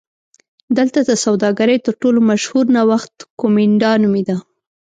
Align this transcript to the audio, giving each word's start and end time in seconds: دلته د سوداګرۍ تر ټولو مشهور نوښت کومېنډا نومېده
دلته 0.77 0.99
د 1.09 1.11
سوداګرۍ 1.25 1.77
تر 1.85 1.93
ټولو 2.01 2.19
مشهور 2.31 2.65
نوښت 2.75 3.15
کومېنډا 3.41 3.91
نومېده 4.01 4.37